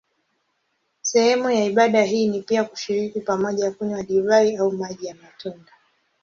Sehemu 1.01 1.49
ya 1.51 1.63
ibada 1.65 2.03
hii 2.03 2.27
ni 2.27 2.41
pia 2.41 2.63
kushiriki 2.63 3.21
pamoja 3.21 3.71
kunywa 3.71 4.03
divai 4.03 4.55
au 4.57 4.71
maji 4.71 5.05
ya 5.05 5.15
matunda. 5.15 5.71